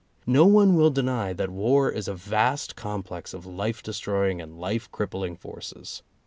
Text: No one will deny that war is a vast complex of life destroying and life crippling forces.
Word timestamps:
No 0.25 0.47
one 0.47 0.73
will 0.73 0.89
deny 0.89 1.31
that 1.33 1.51
war 1.51 1.91
is 1.91 2.07
a 2.07 2.15
vast 2.15 2.75
complex 2.75 3.35
of 3.35 3.45
life 3.45 3.83
destroying 3.83 4.41
and 4.41 4.57
life 4.59 4.91
crippling 4.91 5.35
forces. 5.35 6.01